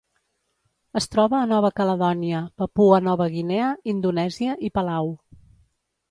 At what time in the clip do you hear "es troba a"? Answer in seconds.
0.99-1.49